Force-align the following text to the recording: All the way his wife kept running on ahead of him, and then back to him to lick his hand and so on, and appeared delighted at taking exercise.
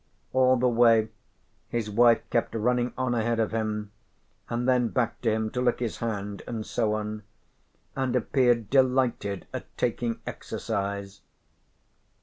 All 0.33 0.57
the 0.57 0.67
way 0.67 1.09
his 1.69 1.87
wife 1.91 2.27
kept 2.31 2.55
running 2.55 2.91
on 2.97 3.13
ahead 3.13 3.39
of 3.39 3.51
him, 3.51 3.91
and 4.49 4.67
then 4.67 4.87
back 4.87 5.21
to 5.21 5.29
him 5.31 5.51
to 5.51 5.61
lick 5.61 5.79
his 5.79 5.97
hand 5.97 6.41
and 6.47 6.65
so 6.65 6.93
on, 6.95 7.21
and 7.95 8.15
appeared 8.15 8.71
delighted 8.71 9.45
at 9.53 9.67
taking 9.77 10.19
exercise. 10.25 11.21